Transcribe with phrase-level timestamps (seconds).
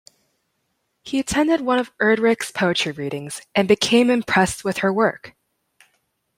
[1.03, 5.35] He attended one of Erdrich's poetry readings and became impressed with her work.